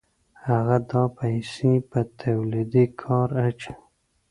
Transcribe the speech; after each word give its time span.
هغه 0.47 0.77
دا 0.91 1.03
پیسې 1.19 1.71
په 1.89 1.99
تولیدي 2.21 2.85
کار 3.01 3.29
اچوي 3.47 3.83